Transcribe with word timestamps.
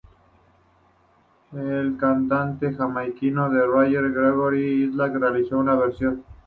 El 1.51 1.95
cantante 1.95 2.73
jamaicano 2.73 3.51
de 3.51 3.67
reggae 3.67 4.11
Gregory 4.11 4.85
Isaacs 4.89 5.19
realizó 5.19 5.59
una 5.59 5.75
versión. 5.75 6.25